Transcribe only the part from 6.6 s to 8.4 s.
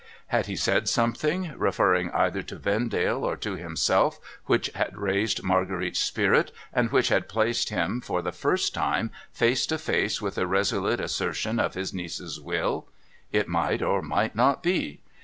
and which had placed him, for the